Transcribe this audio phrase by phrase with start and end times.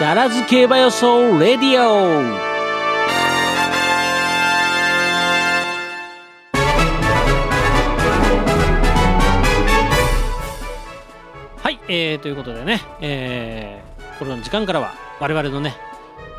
[0.00, 2.22] ダラズ競馬予想レディオ。
[11.58, 15.76] はい、えー、ということでね、えー、この時間からは我々のね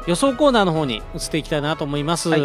[0.08, 2.42] 予想コーナーの方に移っていきたいなと思います、はい。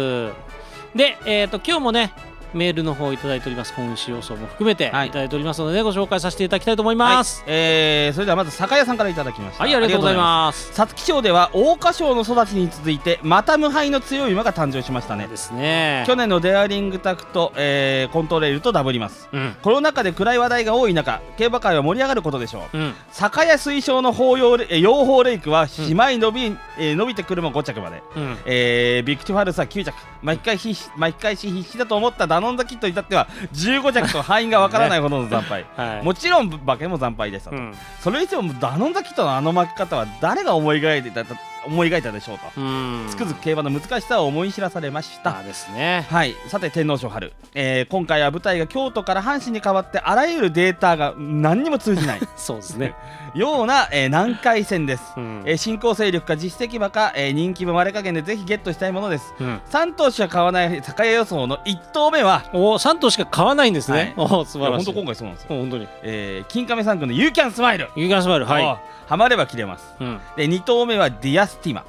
[0.95, 2.13] で、えー、と今日もね
[2.53, 3.73] メールの方いただいております。
[3.73, 4.89] 本誌予想も含めてい。
[4.91, 7.43] たはいだいておりますので、ご紹介させていただきたいと思います。
[7.47, 9.63] えー、それではまず酒屋さんからいただきました。
[9.63, 10.71] はい、ありがとうございます。
[10.73, 15.27] 皐月賞では桜花賞の育ちに続いてまた無敗の強い馬が誕生しましたね。
[15.27, 16.03] ですね。
[16.07, 19.27] 去年のデアリングタクと、えーコントレールとダブります。
[19.31, 19.55] うん。
[19.61, 22.77] コロナ禍で暗い話題が多い中競馬界は盛り上がることでしょう。
[22.77, 22.93] うん。
[23.11, 28.37] 酒屋推奨の法要養蜂レイクはしまい伸び,、えー伸びてくるも5着まで、うん。
[28.45, 29.93] えービクティファルスは9着。
[30.21, 35.65] 巻き返し巻き返し必死だと思ったダノンザキットに至っては15着と範囲がわからないほどの惨敗。
[35.75, 36.03] はい。
[36.03, 37.75] もちろん馬券も惨敗でしたと、うん。
[38.01, 41.23] それにしてもダノンザキットのあの巻き方は誰が思い描いていた
[41.67, 43.05] 思い描いたでしょうと、うん。
[43.09, 46.05] つくづく競馬の難しさを思い知らされました、あですね。
[46.09, 46.35] はい。
[46.47, 52.19] さて天皇賞春、えー今回は舞台が京都から阪神に変わってあらゆるデータが何にも通じない。
[52.35, 52.95] そうですね。
[53.35, 55.43] ような、えー難解戦です、うん。
[55.45, 59.33] えー新興勢力か実績馬か、えー人気馬割れ加減でぜひゲットしたいものです。
[59.39, 59.61] うん。
[59.69, 62.43] 3頭しか買わない酒屋予想の1頭目は。
[62.53, 64.85] お3頭しか買わないんですね、お素晴らしい。
[64.85, 65.87] 本当今回そうなんですよ、うん本当に。
[66.03, 67.89] えー、キンカメ産駒のユーキャンスマイル。
[67.95, 68.63] ユーキャンスマイルはい。
[68.65, 69.95] おハマれば切れます。
[70.01, 70.19] うん。
[70.35, 71.85] で2頭目はディアスティマ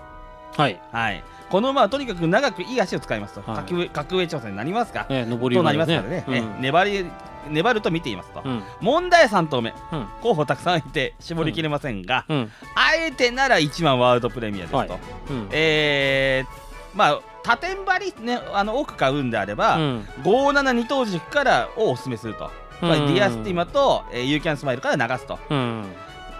[0.56, 0.80] はい。
[0.92, 1.24] はい。
[1.50, 3.56] この馬はとにかく長くいい足を使いますと、はい。
[3.58, 6.60] 格上格上挑戦になりますか、ね上りとなりますからね、えうん。
[6.60, 7.06] 粘り
[7.48, 8.62] 粘ると見ていますと、うん。
[8.80, 10.06] 問題3頭目うん。
[10.20, 12.50] 候補たくさんいて絞りきれませんが、うん。
[12.74, 14.90] あえてなら1番ワールドプレミアですと、はい。
[15.30, 15.48] うん。
[15.52, 20.00] えー、まあ多点張りねあの多く買うんであれば、うん。
[20.24, 22.50] 5 7 2頭軸からをおすすめすると、
[22.82, 25.38] まあうんディアスティマと、えー、ユーキャンスマイルから流すと。
[25.48, 25.84] うん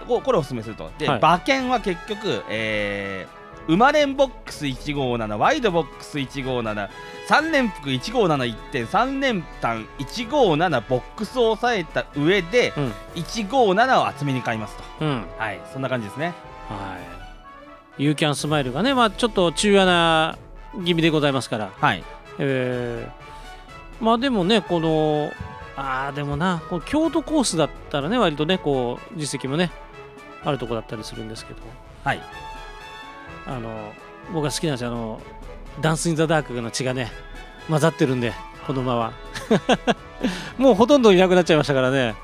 [0.09, 0.91] ここれをおすすめすると。
[0.97, 1.17] で、はい。
[1.19, 6.89] 馬券は結局、えー、馬連ボックス157ワイドボックス157
[7.27, 12.93] 3連複157 1点3連単157ボックスを抑えた上でうん。
[13.15, 14.83] 157を厚めに買いますと。
[15.01, 15.25] うん。
[15.37, 16.33] はいそんな感じですね。
[16.67, 16.97] は
[17.99, 18.03] い。
[18.03, 20.37] ユーキャンスマイルがねまあちょっと中穴
[20.85, 21.71] 気味でございますから。
[21.79, 22.03] はい。
[22.39, 23.29] えー
[24.03, 25.29] まあでもねこの
[25.75, 29.71] あーでもなこの京都コースだったらね割とねこう実績もね
[30.43, 31.59] あるとこだったりするんですけど。
[32.03, 32.21] はい。
[33.45, 33.91] あの
[34.33, 34.89] 僕が好きなんですよ。
[34.89, 35.21] あの
[35.81, 37.11] ダンス・イン・ザ・ダークの血がね
[37.69, 38.33] 混ざってるんで
[38.67, 39.13] この馬は。
[40.57, 42.15] もうほとんどいなくなっちゃいましたからね。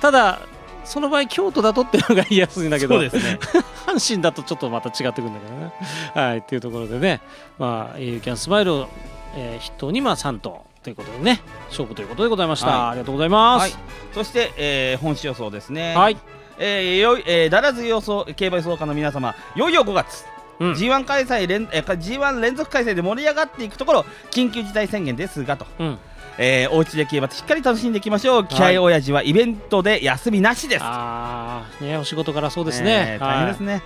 [0.00, 0.40] ただ
[0.84, 3.38] その場合京都だとっていうのが言いやすいんだけどそうですね。
[3.86, 5.72] 阪神だとちょっとまた違ってくるんだけどね。
[6.14, 7.20] はいっていうところでね。
[7.58, 8.88] まあユーキャンスマイルを、
[9.34, 12.90] えー筆頭にまあ3頭ということでね勝負ということでございました、はい。
[12.90, 13.70] ありがとうございまはい。
[13.70, 13.78] す
[14.14, 15.94] そして、えー本市予想ですね。
[15.94, 16.16] はい、
[16.58, 20.24] えーよいえー、だらず予想競馬予想家の皆様いよいよ5月。
[20.60, 20.72] うん。
[20.72, 25.98] G1 開催連、えー、G1 連続開催で盛り上がっていくところ緊急事態宣言ですがと、うん。
[26.36, 28.46] えー、お家で競馬しっかり楽しんでいきましょう。
[28.46, 30.82] 気合親父はイベントで休みなしです。
[30.84, 33.82] ああねお仕事からそうですね、えー大変ですね、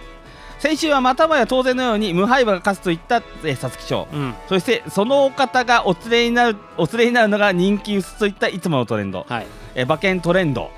[0.58, 4.00] 先週はまたもや当然のように無敗馬が勝つといったえー皐月賞。
[4.00, 4.34] はいうん。
[4.48, 9.46] そしてそのお方がお連れになるお連れになるのが人気薄といったいつものトレンド、はい。
[9.74, 10.70] えー馬券トレンド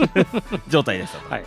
[0.68, 1.44] 状態ですとはい。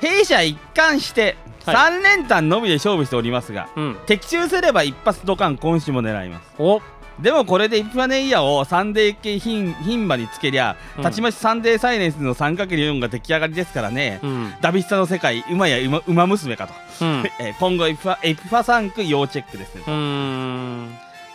[0.00, 1.76] 弊社一貫してはい。
[1.76, 3.96] 3連単のみで勝負しておりますが、うん。
[4.06, 6.46] 的中すれば一発ドカン今週も狙います。
[6.58, 6.80] お。
[7.20, 11.02] でもこれでエピファネイアをサンデー系牝牝馬につけりゃ、うん。
[11.02, 14.54] たちまちサンデーサイレンスの 3×4 が出来上がりですからね、うん。
[14.62, 16.72] ダビスタの世界かウマ娘かと、
[17.02, 17.24] うん。
[17.38, 19.82] えー今後エピファエピファ産駒要チェックですね、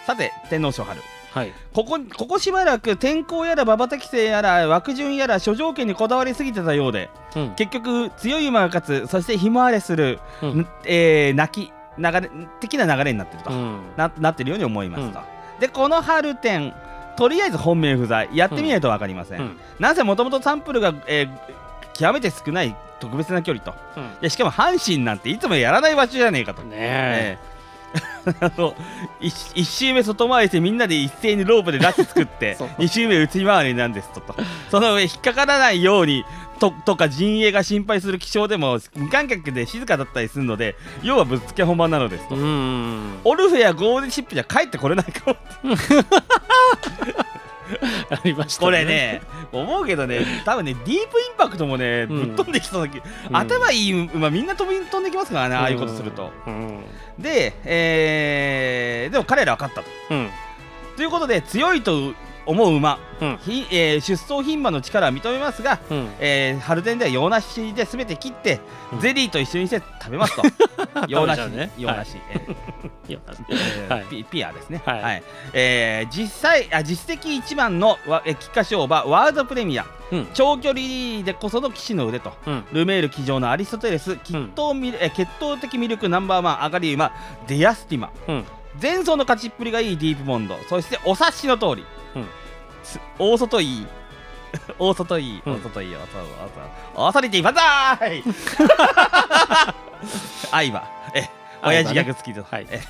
[0.08, 1.00] さて天皇賞春
[1.35, 1.53] はい。
[1.73, 7.56] ここここしばらく天候やら馬場適正やら枠順やら諸条件にこだわりすぎてたようでうん。
[7.56, 10.68] 結局強い馬が勝つそしてひまわれする、うん。
[10.85, 12.29] えー泣き流れ
[12.62, 13.81] 的な流れになってると、うん。
[13.97, 15.19] ななってるように思いますと、
[15.59, 16.73] でこの春天
[17.18, 19.59] とりあえず本命不在やってみないと分かりません、うん。
[19.78, 21.29] なぜもともとサンプルが、えー
[21.97, 23.73] 極めて少ない特別な距離と。
[23.96, 24.03] うん。
[24.03, 26.61] いやしかも阪神なんていつもやらない場所じゃねえかと。
[26.61, 26.78] ねえ。
[26.78, 27.54] ええ
[28.42, 28.76] あの
[29.22, 32.68] 1, 周目外回りしてみんなで一斉にロープでラチ作って そう。
[32.80, 34.22] 2周目内回りなんですと。
[34.22, 34.36] と
[34.72, 36.26] その上引っかからないように
[36.60, 42.38] ととか陣営が心配する気象でも無観客で静かだったりするので要はぶっつけ本番なのですと、オ
[43.36, 45.76] ルフェやゴールデンシップじゃ帰ってこれないかも
[48.09, 49.22] ありましたこれね
[49.52, 51.06] 思うけどね多分ねディープイン
[51.38, 52.28] パクトもね、うん。
[52.28, 53.03] ぶっ飛んできそうな気、うん。
[53.35, 56.84] 頭いい馬みんな飛び飛んできますからねああいうことすると、うん。
[57.20, 59.88] で、えーでも彼らは勝ったと。
[60.12, 60.29] うん。
[60.96, 62.14] ということで強いと
[62.46, 63.38] 思う馬、うん。
[63.38, 66.09] ひえー出走牝馬の力は認めますが、うん。
[66.20, 68.59] えー春天では洋梨で全て切って、
[68.94, 69.00] うん。
[69.00, 70.44] ゼリーと一緒にして食べますと。
[71.08, 71.42] 洋梨。
[71.42, 71.72] 食べちゃうね。
[71.78, 73.09] 洋梨、えー。
[73.09, 73.20] いや
[73.50, 74.06] えーはい。
[74.06, 75.24] ピピアですね、はい。
[75.53, 79.86] えー実際あ実績一番のわえー菊花賞馬ワールドプレミア。
[80.12, 80.28] うん。
[80.34, 82.34] 長距離でこその騎手の腕と。
[82.46, 82.66] うん。
[82.72, 84.18] ルメール騎乗のアリストテレス。
[84.24, 87.12] 血統ミル、え血統的魅力ナンバーワン上がり馬。
[87.48, 88.12] ディアスティマ。
[88.28, 88.46] うん。
[88.82, 90.58] 前走の勝ちっぷりがいいディープボンド。
[90.70, 91.86] そしてお察しの通り、
[93.20, 93.88] 大外いい。
[94.79, 95.41] 大外いい。
[95.46, 95.53] うん。
[95.56, 96.26] 大外いい大外
[96.96, 98.23] 大外リティバザーイ。
[100.52, 100.84] 愛は。
[101.14, 101.29] え
[101.64, 102.67] 親父ギャグ好きです、はい。
[102.70, 102.82] え。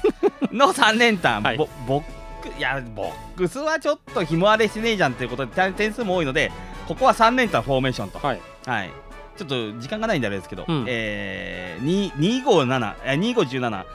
[0.52, 1.58] の3連単、はい。
[1.58, 2.16] ボボック
[2.58, 6.52] いやボックスはちょっとひも荒れしてねえじゃんということで点点数も多いので
[6.88, 8.20] ここは3連単フォーメーションと。
[8.20, 8.42] はい。
[8.66, 8.92] はい。
[9.38, 10.86] ちょっと時間がないんであれですけど、うん。
[10.88, 13.86] えー、2 257、えー、2517、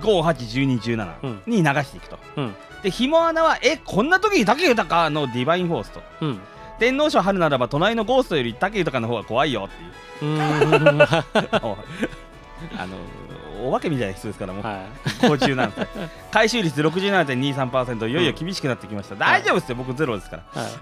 [0.00, 1.42] 12581217うん。
[1.46, 2.18] に流していくと。
[2.36, 6.02] うんで、ひも穴は、え、こんな時に武豊のディバインフォースと。
[6.22, 6.40] うん
[6.78, 9.68] 天皇賞春ならば、隣のゴーストより武豊の方が怖いよ
[10.20, 10.36] っていう。
[10.36, 10.38] う
[12.78, 12.96] あの
[13.66, 14.66] お化けみたいな人ですから、もう、い。
[15.28, 15.88] 57歳。
[16.30, 19.16] 回収率67.23%、いよいよ厳しくなってきました。
[19.16, 20.62] 大丈夫ですよ、僕ゼロですから。
[20.62, 20.72] はい。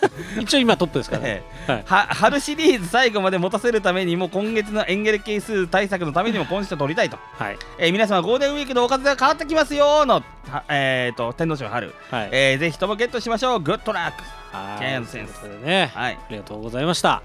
[0.42, 1.28] 一応今トップですからね。
[1.28, 1.72] ええ。
[1.72, 1.84] はい。
[1.86, 7.58] は春シリーズ最後まで持たせるためにも今月のエンゲル係数対策のためにも今週は取りたいと、はい。
[7.78, 12.28] えー皆様ゴールデンウィークのおかずが変わってきますよの、はえー、と天皇賞春、はい。
[12.32, 13.60] えーぜひともゲットしましょう。
[13.60, 14.22] グッドラック
[14.56, 14.78] はい。
[14.78, 15.90] ジャイアンツセンスね。
[15.94, 16.14] はい。
[16.14, 17.22] ありがとうございました。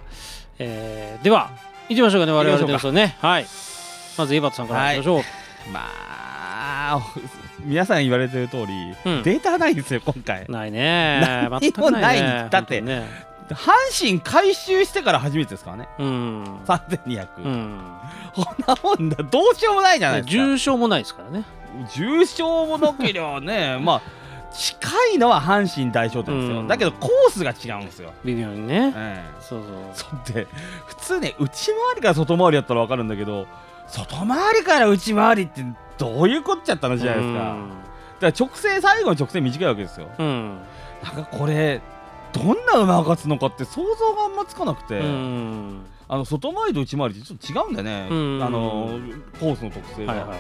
[0.59, 1.50] えーでは、
[1.89, 3.18] 行きましょうかね、我々の予想ね。
[3.21, 3.45] はい。
[4.21, 5.23] まず、エバットさんからいきましょう。
[5.71, 7.01] まあ
[7.65, 8.73] 皆さん言われてる通り、
[9.06, 11.21] うんデータないんですよ今回ないね。
[11.50, 12.47] 何もないね。
[12.50, 13.07] だってね。
[13.50, 16.44] 阪神回収してから初めてですからねうん。
[16.65, 17.81] 3200、うん。
[18.33, 21.44] こんなもんだどうしようもないじゃないですか重症もないですからね。
[21.95, 24.01] 重症もなければね まあ
[24.53, 28.94] 近いのは阪神大商店ですよ、うんだけどコースが違うんですよ、微妙にね。
[28.95, 30.47] えそうえそうで
[30.85, 33.47] 普通ね内回りから外回りやったら分かるんだけど
[33.92, 35.66] 外回りから内回りって
[35.98, 36.98] どういうこっちゃったの。
[36.98, 37.40] じゃないですか、
[38.22, 40.60] だから直線最後の直線短いわけですようん。
[41.04, 41.82] なんかこれ
[42.34, 45.82] どんな馬が勝つのかって想像があんまつかなくて、うん。
[46.08, 49.00] あの外回りと内回りってちょっと違うんだよね、うんあの
[49.40, 50.40] コースの特性が、はいはいはい。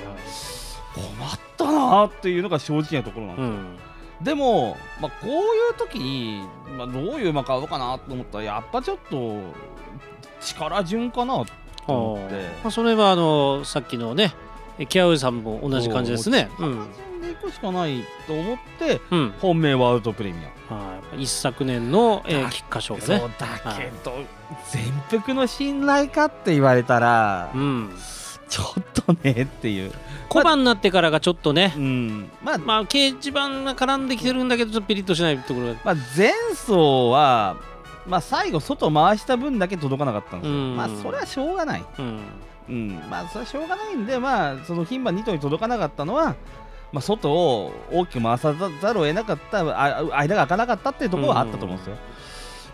[0.93, 4.23] 困ったなーっていうのが正直なところなんですようん。
[4.23, 5.33] でも、まあ、こうい
[5.71, 6.43] う時に、
[6.77, 9.39] まあ、どういう馬買おうかなと思ったらやっぱちょっと
[10.41, 11.45] 力順かなと
[11.87, 14.33] 思ってまあ、それは、あの、さっきのね、
[14.89, 16.49] キャウイさんも同じ感じですね。
[16.59, 16.87] う力ん。
[17.09, 19.33] 順でいくしかないと思ってうん。
[19.39, 20.39] 本命ワールドプレミ
[20.69, 21.23] アはい。
[21.23, 23.35] 一昨年の、え菊花賞がそうね。
[23.37, 23.47] だ
[23.77, 24.13] けど、
[24.71, 27.91] 全幅の信頼かって言われたら、うん。
[28.47, 29.91] ちょっとねっていう、
[30.27, 35.73] 小判になってからがちょっとね、うんまあまあ、掲示板が絡んできてるんだけど、ちょっとピリッとしないところが。
[35.85, 37.55] まあ、前走は、
[38.07, 42.19] まあ、最後外回した分だけ届かなかったんですよ、うんまあそれはしょうがないうん。
[42.69, 46.35] うん、まあそれはしょうがないんで、まあ、その牝馬2頭に届かなかったのは、
[46.91, 51.95] まあ、外を大きく回さざるを得なかった、あ間が開かなかったっていうところはあったと思うんですよ。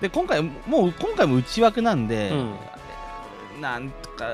[0.02, 2.32] で、今回、もう今回も内枠なんで、
[3.60, 4.26] なんとか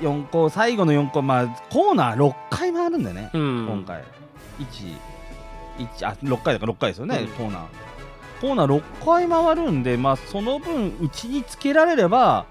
[0.00, 3.66] 4個、最後の4個、まあ、コーナー6回回るんだよね、うん。
[3.66, 4.04] 今回。
[4.58, 4.96] 1、
[5.78, 7.62] 1、あ、6回だから6回ですよね、うんコーナー。
[8.40, 12.46] コーナー6回回るんで、まあ、その分、内につけられれば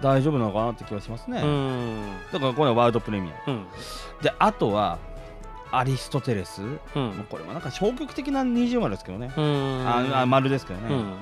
[0.00, 1.40] 大丈夫なのかなって気はしますね。
[1.42, 2.12] うん。
[2.32, 3.50] だからこれはワールドプレミア。
[3.50, 3.66] うん。
[4.22, 4.98] で、あとは、
[5.72, 6.62] アリストテレス。
[6.62, 6.78] もう。
[6.96, 9.32] うんこれもなんか消極的な20丸ですけどね。
[9.36, 9.86] うん。
[9.86, 11.14] ああ丸ですけどね、うん。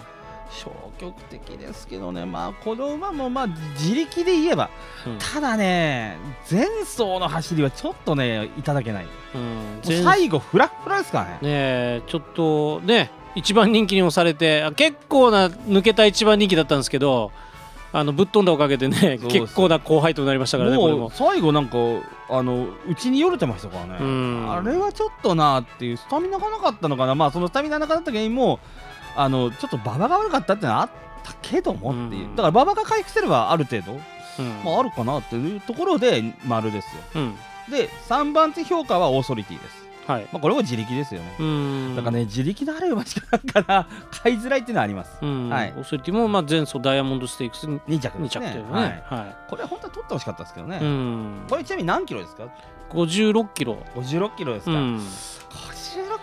[0.51, 4.71] 消極的ですけどね、まあ、この馬もまあ自力で言えば、
[5.07, 6.17] うんただね、
[6.51, 9.07] 前走の走りはちょっとね、いただけない。
[9.83, 11.33] 最後、フラッフラですからね。
[11.33, 17.31] ねえちょっとね一番人気に押されてあ結構な抜けた一番人気だったんですけど
[17.93, 21.11] あのぶっ飛んだおかげでね結構な後輩となりましたからねこれも。
[21.11, 21.79] 最後なんか
[22.29, 24.53] あのうちによれてましたからね、うん。
[24.53, 27.15] あれはちょっとなっていうスタミナがなかったのかな。
[27.15, 28.61] まあそのスタミナなかった原因も
[29.17, 30.91] あのちょっと馬場が悪かったってのはあっ
[31.25, 32.37] たけどもっていう、うん。
[32.37, 33.97] だから馬場が回復すればある程度、う
[34.43, 34.65] ん。
[34.65, 37.03] まあ、あるかなっていうところで丸ですよ。
[37.15, 37.35] うん。
[37.71, 40.29] で3番手評価はオーソリティです、はい。
[40.33, 41.95] まあ、これも自力ですよね、うん。
[41.95, 43.87] だからね自力のある馬しかなんかな
[44.23, 45.19] 買いづらいっていうのはあります。
[45.21, 45.51] うん。
[45.51, 45.75] はい。
[45.77, 48.29] オーソリティもまあ前走ダイヤモンドステークスに2着2ね。
[48.31, 48.83] 着というはい。
[48.85, 50.81] ねはこれは本当は取ってほしかったですけどね、
[51.49, 52.45] これちなみに何キロですか
[52.91, 53.77] ？56キロ。
[53.95, 54.97] 56キロですか、うん。
[54.97, 55.03] 56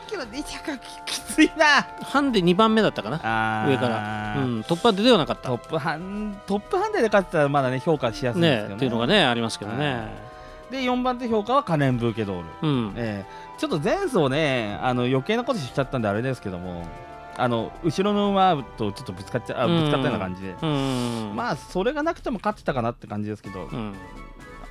[0.07, 1.85] キロ2着はききついな。
[2.01, 3.67] ハンデ2番目だったかな。
[3.67, 4.35] 上から。
[4.37, 4.63] うん。
[4.63, 5.49] トップハンデではなかった。
[5.49, 10.34] トップハントップハンデで勝ってたらまだね評価しやすいんですけどねねっていうのがねありますけどね
[10.71, 12.93] で4番手評価はカレン・ブーケドール、うん。
[12.95, 16.85] えーちょっと前走ねあの余計なことしちゃったんであれですけども
[17.37, 21.33] あの後ろの馬とちょっとぶつかっちゃあぶつかったような感じで、うん。
[21.35, 23.93] まあそれがなくても勝ってたかなって感じですけど、うん。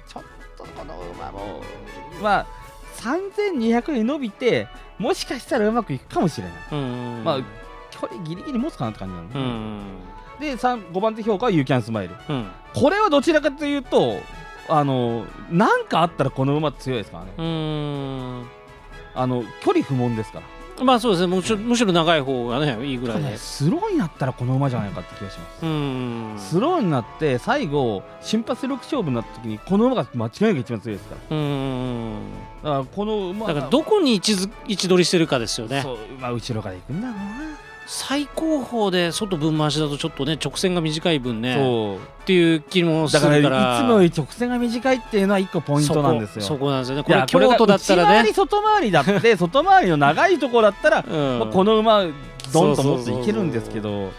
[0.07, 0.23] ちょっ
[0.57, 1.63] とこの馬も
[2.23, 2.47] まあ
[2.97, 7.25] 3200に伸びてもしかしたらうまくいくかもしれない、うん。
[7.25, 7.39] まあ
[7.91, 9.83] 距離ギリギリ持つかなって感じなの、うん。
[10.41, 12.47] で3 5番手評価は You Can Smile うん。
[12.75, 14.19] これはどちらかというと
[14.69, 17.33] あのなんかあったらこの馬強いですからね。
[17.39, 18.47] うん。
[19.15, 20.45] あの距離不問ですから。
[20.85, 21.37] まあそうですね。
[21.37, 23.37] むしろむしろ長い方がねいいぐらいで。
[23.39, 26.35] スローになったらこの馬じゃないかって気がします、うん。
[26.37, 31.37] スローになって最後瞬発力勝負になった時にこの馬が間違いなく一番強いですから。
[31.37, 32.17] うん。
[32.65, 35.83] だからこの馬がだからどこに位置づ位置取りしてるかですよね。
[35.83, 37.23] そう馬後ろから行くんだろうな、
[37.87, 43.37] 最高峰で外分回しだとちょっとね直線が短い分ねっていう気もすだから。
[43.37, 46.43] るからいつもより直線が短いっていうのは一個ポイントなんですよ。
[46.43, 47.05] そこなんですよね。
[47.05, 48.33] これ京都だったらね。
[48.33, 51.39] 外回りだって外回りの長いところだったら、うん。
[51.39, 52.05] まあ、この馬
[52.53, 54.13] ドンともっといけるんですけど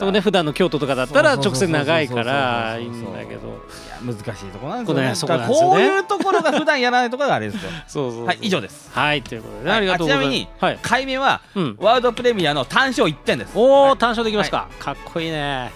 [0.00, 3.48] でもね普段の京都とかだったら直線長いからいいんだけど。
[3.48, 5.46] いや難しいところなんですよね。
[5.46, 7.70] こういうところが普段やらないところがあれですよ。
[7.86, 8.90] そうそうそうはい以上です。
[8.94, 10.26] はいということでありがとうございます。
[10.26, 10.78] あちなみにはい。
[10.80, 11.76] 回目はうん。
[11.78, 13.52] ワールドプレミアの単勝1点です。
[13.54, 13.98] おおはい。
[13.98, 14.68] 単勝できますか。
[14.78, 15.42] かっこいいね。
[15.52, 15.70] はい。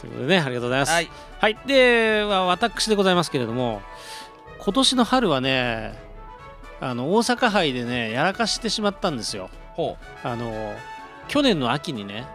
[0.00, 0.92] ということでねありがとうございます。
[0.92, 1.10] はい。
[1.40, 3.82] はい、では私でございますけれども
[4.60, 5.98] 今年の春はね
[6.80, 9.50] あの大阪杯でねやらかしてしまったんですよ。
[9.72, 10.76] ほあの
[11.26, 12.26] 去年の秋にね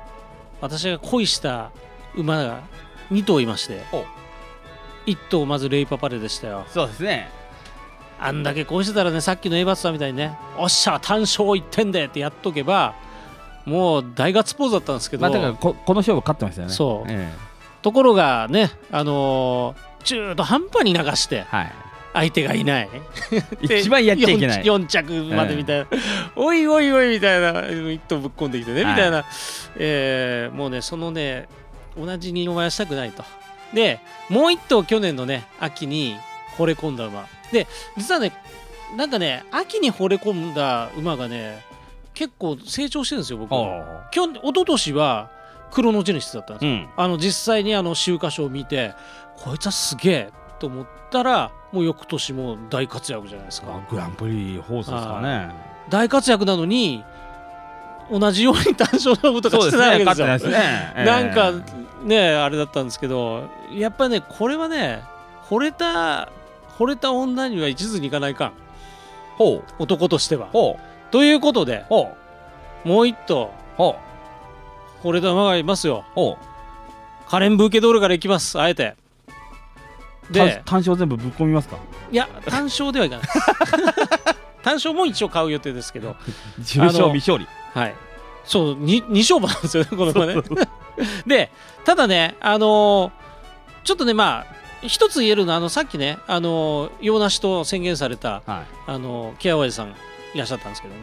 [0.62, 1.72] 私が恋した
[2.16, 2.62] 馬が
[3.12, 6.66] 2頭いましてほう1頭まずレイパパレでしたよ。
[6.68, 7.30] うそうですね。
[8.20, 12.96] あんだけ恋してたらねさっきのエイバツさんみたいにねおっしゃ単勝1点でってやっとけば
[13.66, 16.74] もう大ガッツポーズだったんですけど、まあだからここの勝負勝ってましたよね。
[16.74, 17.10] そう。
[17.10, 17.32] え
[17.82, 21.74] ところがねあのー中途半端に流してえはい
[22.20, 22.90] 相手がいない。
[23.62, 24.64] 一番やっちゃいけない。
[24.64, 25.88] 4, 着までみたいな、
[26.36, 28.94] おいおいおいみたいな一頭ぶっ込んできてね、はい。
[28.94, 29.26] みたいな、
[29.78, 31.48] えーもうねそのね
[31.98, 33.24] 同じ二の舞はしたくないと。
[33.74, 36.16] でもう一頭去年のね秋に
[36.58, 37.28] 惚れ込んだ馬。
[37.52, 38.32] で実はね
[38.96, 41.64] なんかね秋に惚れ込んだ馬がね
[42.14, 45.30] 結構成長してるんですよ僕ほ去年一昨年は
[45.72, 46.72] クロノジェネシスだったんですよ。
[46.72, 46.90] ううん。
[46.96, 48.94] あの実際にあの週刊誌を見て
[49.36, 53.80] こいつはすげえと思ったらもう翌年も大活躍じゃないですか。
[53.90, 55.54] グランプリホースですからね
[55.90, 57.04] 大活躍なのに
[58.12, 60.28] 同じように単勝勝負とかしてないわけですよ。
[60.28, 60.94] ないですね。
[61.06, 61.52] なんか
[62.04, 65.04] えねあれだったんですけどやっぱりねこれはね
[65.50, 66.30] 惚れた
[66.78, 68.48] 惚れた女には一途にいかないかん。
[68.50, 68.52] え
[69.38, 69.64] ほう。
[69.80, 70.48] 男としては。
[70.48, 70.80] ほ
[71.12, 72.16] ということでうほ
[72.86, 72.88] う。
[72.88, 73.96] もう一頭ほ
[75.04, 75.08] う。
[75.08, 76.06] 惚れた馬がいますよ。
[76.16, 76.38] ほ
[77.28, 78.60] カレン・ブーケドールからいきます。
[78.60, 78.96] あえて。
[80.30, 81.78] うで単単勝全部ぶっ込みますか？
[82.12, 83.28] いや単勝ではいかない。
[84.64, 86.16] 単勝も一応買う予定ですけど。
[86.60, 87.48] 重勝未勝利。
[87.74, 87.96] はい。
[88.44, 90.36] そうに2勝負なんですよね この馬ね。
[91.26, 91.52] で
[91.86, 93.12] ただねあのー
[93.84, 94.56] ちょっとねまあ
[94.88, 98.66] 一つ言えるのはあのさっきねあのー洋梨と宣言されたはい。
[98.88, 99.90] あのーケアワイさん
[100.34, 101.02] いらっしゃったんですけどね。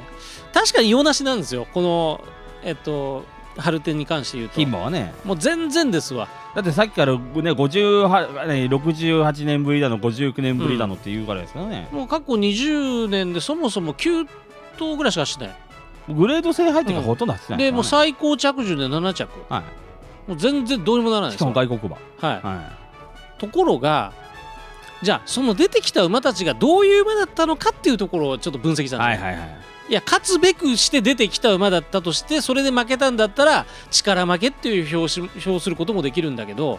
[0.53, 1.67] 確かに洋梨なんですよ。
[1.73, 2.21] この
[2.63, 3.25] えっと
[3.57, 4.57] 春天に関して言うと。
[4.57, 5.15] 牝馬はね。
[5.25, 6.29] もう全然ですわ。
[6.55, 14.29] だってさっきからね58ね68年ぶりだの59年ぶりだのって言うからですからね、もう過去20年でそもそも9
[14.77, 15.57] 頭ぐらいしかしてない。
[16.09, 19.31] グレード制入ってからほとんど走ってないでもうさ最高着順で7着。
[19.49, 19.63] は
[20.27, 22.29] もう全然どうにもならないい、しかですよも外国馬。
[22.29, 22.41] はい。
[22.43, 22.71] は
[23.39, 24.13] ところが
[25.03, 36.79] じゃあその出てきた馬たちがどういう馬だったのかっていうところをちょっと分析したんですよ、いはいはいはいいや勝つべくして出てきた馬だったとしてそれで負けたんだったら力負けっていう表し表することもできるんだけど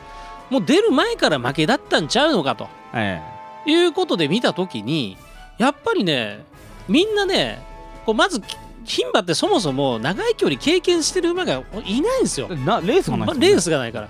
[0.49, 3.21] もう出る前から負けだったんちゃうのかとえ
[3.67, 5.17] いうことで見た時に
[5.57, 6.43] やっぱりね
[6.87, 7.63] みんなね
[8.05, 8.41] こうまず
[8.85, 12.55] 牝馬ってそもそも長い距離経験してる馬がいないんですよえ。
[12.55, 14.09] なレースがないねレースがないから。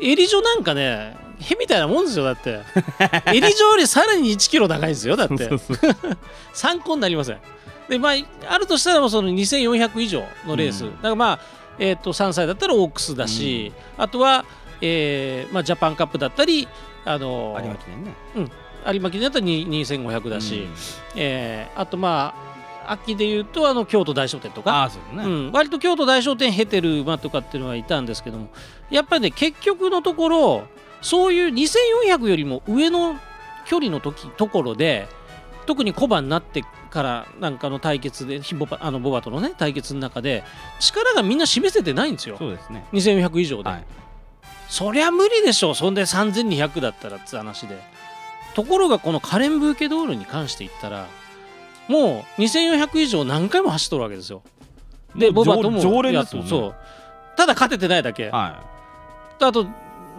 [0.00, 2.60] エリジョなんかね、へみたいなもんですよ、だって。
[3.26, 5.48] エリジョよりさらに1キロ長いですよ、だって
[6.52, 7.38] 参考になりません。
[7.88, 8.12] で、まあ、
[8.48, 10.84] あるとしたらその2400以上のレース。
[10.86, 10.96] うん。
[10.96, 11.40] だからまあ、
[11.78, 14.44] えっ、と、3歳だったらオークスだし、あとは、
[14.80, 16.68] えーまあ、ジャパンカップだったり、
[17.04, 18.14] あの有馬記念ね。
[18.92, 20.66] 有馬記念だったら2 2500だし、
[21.16, 22.34] えーあとま
[22.86, 24.90] あ、秋でいうと、あの京都大商店とか。
[25.12, 28.48] ね、うん、割と京都大商店経てる馬とかっていうのはいたんですけども
[28.90, 30.64] やっぱりね結局のところ
[31.00, 33.16] そういう2400よりも上の
[33.66, 35.08] 距離の時ところで
[35.66, 40.44] 特に小馬になってからなんかの対決でヒボバあのボバとのね対決の中で
[40.80, 42.36] 力がみんな示せてないんですよ。
[42.38, 42.84] そうですね。
[42.92, 43.84] 2400以上で、はい。
[44.68, 47.78] そりゃ無理でしょそんで3200だったらって話で。
[48.54, 51.08] ところがこのカレン・ブーケドールに関して言ったら
[51.88, 54.42] もう2400以上何回も走っとるわけですよ。
[55.16, 56.50] でボバとも常常連ですもんね。
[56.50, 56.74] そう。
[57.36, 58.62] ただ勝ててないだけ、は
[59.40, 59.66] あと、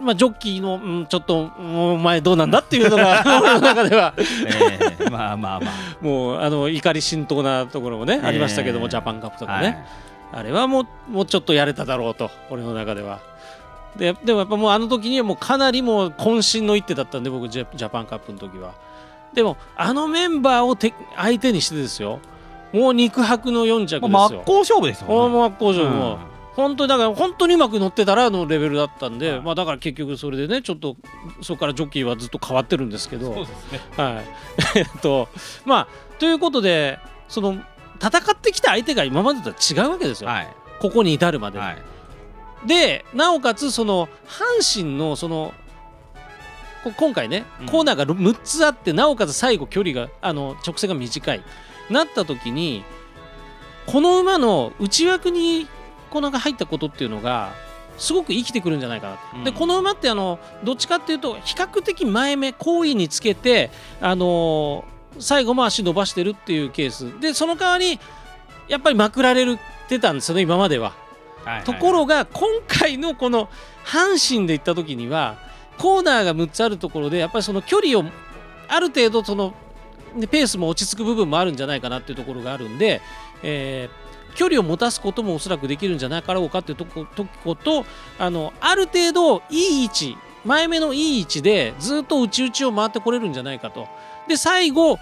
[0.00, 4.14] まあ、ジョッキーの、うん、ちょっとお前どうなんだっていうのが 俺の中では。
[4.16, 9.86] いえーまあまあまもうあの怒り心頭なところもね、えーありましたけどもジャパンカップとあかね、
[10.32, 13.20] あれはもうもうちょっとやれただろうと俺の中では。
[13.96, 18.72] ででもやっぱもうあの時にはもうかなりもう渾身の一手だったんで僕ジャパンカップの時は。
[19.32, 22.20] でもあのメンバーをて相手にしてですよ。
[22.72, 24.28] もう肉薄の4着ですまあ、よ。
[24.30, 25.38] 真っ向勝負ですもんね。
[25.38, 25.94] もう真っ向勝負。
[25.94, 29.40] うん本当にだから本当にうまく乗ってたらのレベルだったんで、はい。
[29.42, 30.96] まあだから結局それでねちょっと
[31.42, 33.80] そこからジョッキーはずっと変わってるんですけどそうですね。
[33.96, 34.24] はい。
[34.78, 35.28] えっと
[35.66, 36.98] まあということで
[37.28, 37.58] その
[38.00, 40.48] 戦ってきた相手が今までとは違うわけですよ、はい。
[40.80, 41.76] ここに至るまで、はい。
[42.66, 45.52] でなおかつその阪神のその
[46.84, 47.66] こ今回ねうん。
[47.66, 51.42] コーナーが6つあって、なおかつ最後距離があの直線が短い。
[51.90, 52.82] なった時に
[53.86, 55.68] この馬の内枠に
[56.10, 57.52] コーナーが入ったことっていうのが
[57.98, 59.44] すごく生きてくるんじゃないかなと、うん。
[59.44, 63.70] でこの馬ってあのどっちかっていうと比較的前目後位につけて
[64.00, 64.84] あの
[65.18, 67.20] 最後も足伸ばしてるっていうケース。
[67.20, 67.98] でその代わり
[68.68, 69.58] やっぱりまくられ
[69.88, 70.92] てたんですよね今までは。
[71.44, 73.48] はいところが今回のこの
[73.84, 75.38] 阪神で行った時には
[75.78, 78.04] コーナーが6つあるところでやっぱりその距離を
[78.66, 79.54] ある程度その
[80.18, 83.00] でペースも落ち着く部分もあるんじゃないかなっていうところがあるんで、
[83.42, 84.05] えー
[84.36, 87.84] 距離を持たすこともおそらくできるんじゃないかろうかっていうとことこと
[88.18, 93.88] あのある程度いい位置前目のいい位置でずっと内々を回ってこれるんじゃないかと。
[94.28, 94.98] で最後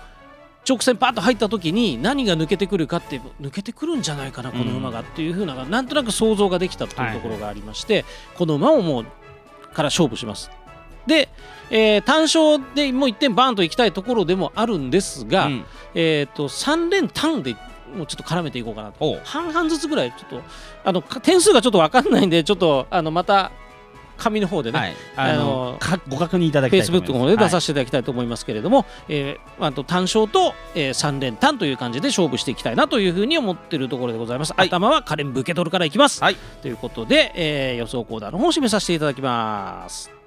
[0.66, 9.04] 直線パッと入った時に何が抜けてくるかって抜けてくるんじゃないかなこの馬がっていう風ななんとなく想像ができたというところがありまして、この馬をもう
[9.74, 10.50] から勝負します。
[11.06, 11.28] で、
[11.70, 15.64] えー単勝でもう1点バーンといきたいところでもあるんですが、うん
[15.94, 17.56] えー、と3連単で
[17.94, 19.18] もうちょっと絡めていこうかなと。
[19.24, 20.42] 半々ずつぐらいちょっと
[20.84, 23.52] あのか点数がちょっと分かんないんでちょっとあのまた
[24.16, 24.86] 紙の方でね、は
[25.28, 25.32] い。
[25.32, 27.02] あのご確認いただきフェイスたいと思います。
[27.02, 34.52] ブックの方で出させせていただきたいと思いますけれども、えーあと単勝と、え3連単という感じで勝負していきたいなというふうに思っているところでございます。
[34.56, 34.68] はい。
[34.68, 36.22] 頭はカレンブケトルからいきます。
[36.22, 36.36] はい。
[36.62, 40.23] ということで、えー予想コーダーの方を締めさせていただきます。